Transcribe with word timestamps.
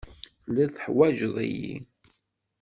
Telliḍ 0.43 0.69
teḥwajeḍ-iyi. 0.71 1.75